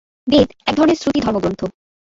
[0.27, 1.61] বেদ এক ধরনের শ্রুতি ধর্মগ্রন্থ।